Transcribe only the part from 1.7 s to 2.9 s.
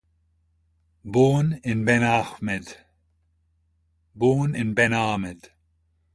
Ben Ahmed.